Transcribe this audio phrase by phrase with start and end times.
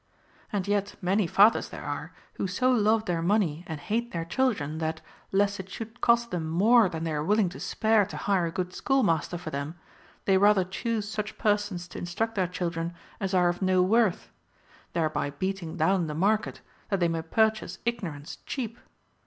[0.51, 4.79] And yet many fathers there are, who so love their money and hate their children,
[4.79, 4.99] that,
[5.31, 8.51] lest it should cost them more than they are willing to spare to hire a
[8.51, 9.75] good schoolmaster for them,
[10.25, 14.31] they rather choose such per sons to instruct their children as are of no worth;
[14.93, 18.79] thereby beating down the market, that they may purchase ignorance cheap.